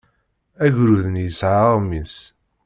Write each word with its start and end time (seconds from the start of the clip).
Agrud-nni 0.65 1.23
yesɛa 1.25 1.61
aɣmis. 1.75 2.15